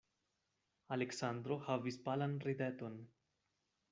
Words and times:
Aleksandro 0.95 1.59
havis 1.67 2.01
palan 2.09 2.35
rideton. 2.49 2.99